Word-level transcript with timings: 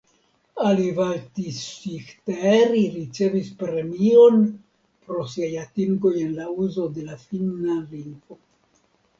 Alivaltiosihteeri 0.67 2.79
ricevis 2.95 3.51
premion 3.61 4.41
pro 5.07 5.23
siaj 5.35 5.53
atingoj 5.67 6.15
en 6.23 6.33
la 6.41 6.49
uzo 6.65 6.87
de 6.97 7.05
la 7.11 7.19
finna 7.29 7.77
lingvo. 7.95 8.41